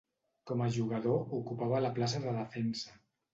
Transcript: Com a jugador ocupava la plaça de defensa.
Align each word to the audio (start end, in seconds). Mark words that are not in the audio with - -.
Com 0.51 0.61
a 0.63 0.69
jugador 0.77 1.35
ocupava 1.41 1.83
la 1.87 1.93
plaça 1.99 2.23
de 2.25 2.35
defensa. 2.41 2.99